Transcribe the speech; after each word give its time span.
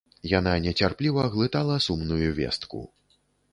Яна 0.29 0.53
нецярпліва 0.63 1.27
глытала 1.35 1.77
сумную 1.89 2.33
вестку. 2.43 2.83